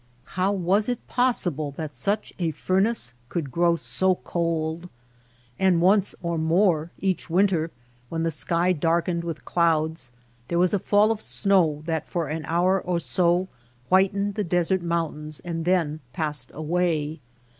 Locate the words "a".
2.39-2.49, 10.73-10.79